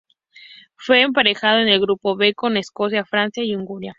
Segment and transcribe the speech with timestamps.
[0.77, 3.89] Fue emparejado en el Grupo B con Escocia, Francia y Hungría.